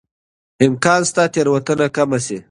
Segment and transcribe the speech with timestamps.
[0.65, 2.37] امکان شته تېروتنه کمه شي.